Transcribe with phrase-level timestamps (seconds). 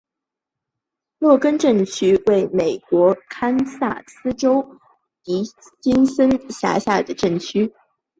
[1.19, 4.79] 洛根镇区为美国堪萨斯州
[5.21, 5.43] 迪
[5.79, 7.71] 金森县辖下的镇区。